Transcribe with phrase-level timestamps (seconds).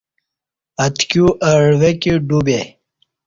[0.85, 2.59] اتکیو اہ عوہ کی ڈو بے